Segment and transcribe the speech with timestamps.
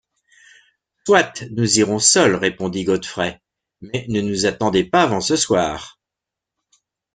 [1.05, 3.39] Soit, nous irons seuls, répondit Godfrey,
[3.81, 5.99] mais ne nous attendez pas avant ce soir!